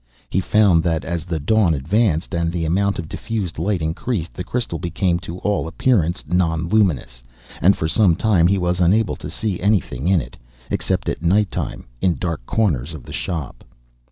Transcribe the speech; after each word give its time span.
He 0.31 0.39
found 0.41 0.81
that 0.81 1.05
as 1.05 1.25
the 1.25 1.39
dawn 1.39 1.75
advanced, 1.75 2.33
and 2.33 2.51
the 2.51 2.65
amount 2.65 2.97
of 2.97 3.07
diffused 3.07 3.59
light 3.59 3.83
increased, 3.83 4.33
the 4.33 4.43
crystal 4.43 4.79
became 4.79 5.19
to 5.19 5.37
all 5.45 5.67
appearance 5.67 6.23
non 6.27 6.67
luminous. 6.67 7.21
And 7.61 7.77
for 7.77 7.87
some 7.87 8.15
time 8.15 8.47
he 8.47 8.57
was 8.57 8.79
unable 8.79 9.15
to 9.17 9.29
see 9.29 9.59
anything 9.59 10.07
in 10.07 10.19
it, 10.19 10.37
except 10.71 11.07
at 11.07 11.21
night 11.21 11.51
time, 11.51 11.85
in 12.01 12.17
dark 12.17 12.43
corners 12.47 12.95
of 12.95 13.03
the 13.03 13.13
shop. 13.13 13.63